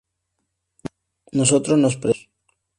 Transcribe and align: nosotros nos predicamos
nosotros 1.33 1.77
nos 1.77 1.95
predicamos 1.95 2.31